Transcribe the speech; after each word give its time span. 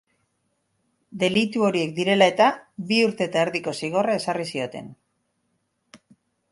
Delitu 1.23 1.65
horiek 1.67 1.93
direla 1.99 2.29
eta, 2.33 2.47
bi 2.91 2.99
urte 3.09 3.29
eta 3.31 3.45
erdiko 3.49 3.77
zigorra 3.83 4.19
ezarri 4.23 4.51
zioten. 4.55 4.93